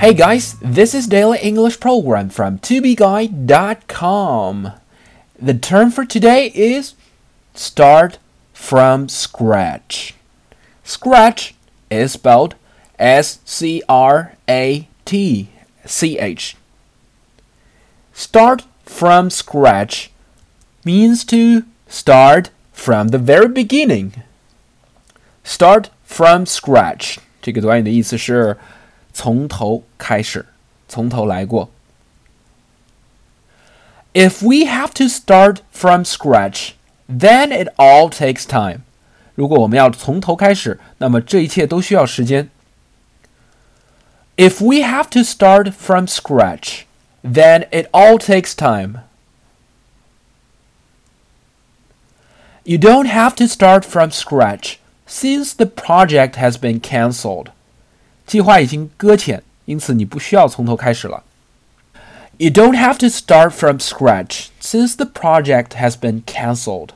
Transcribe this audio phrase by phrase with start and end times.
[0.00, 4.72] Hey guys, this is Daily English Program from tobeguide.com.
[5.38, 6.94] The term for today is
[7.54, 8.18] start
[8.52, 10.14] from scratch.
[10.84, 11.54] Scratch
[11.90, 12.54] is spelled
[12.98, 15.48] S C R A T
[15.84, 16.56] C H.
[18.12, 20.10] Start from scratch
[20.84, 24.22] means to start from the very beginning.
[25.42, 28.56] Start from scratch 这个短语的意思是
[29.12, 30.46] 从头开始，
[30.88, 31.70] 从头来过。
[34.12, 36.70] If we have to start from scratch,
[37.08, 38.80] then it all takes time.
[39.34, 42.48] 如果我们要从头开始，那么这一切都需要时间。
[44.36, 46.84] If we have to start from scratch,
[47.22, 49.02] then it all takes time.
[52.64, 57.50] You don't have to start from scratch since the project has been cancelled.
[58.30, 61.22] 计划已经搁浅，因此你不需要从头开始了。
[62.38, 66.90] You don't have to start from scratch since the project has been cancelled.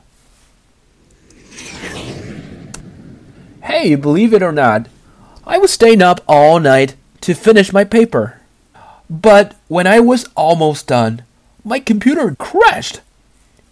[3.62, 4.86] Hey, believe it or not,
[5.44, 8.34] I was staying up all night to finish my paper.
[9.08, 11.22] But when I was almost done,
[11.64, 13.00] my computer crashed.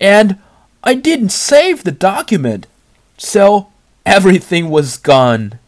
[0.01, 0.37] And
[0.83, 2.67] I didn't save the document.
[3.17, 3.69] So
[4.07, 5.59] everything was gone.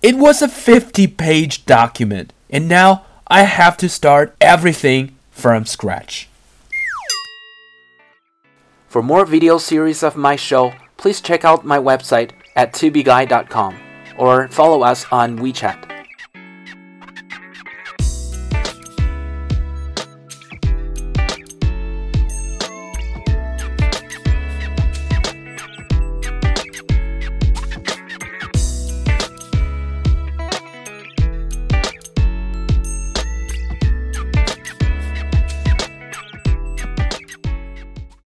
[0.00, 2.32] It was a 50 page document.
[2.50, 6.28] And now I have to start everything from scratch.
[8.86, 13.76] For more video series of my show, please check out my website at tubeguy.com
[14.16, 15.97] or follow us on WeChat.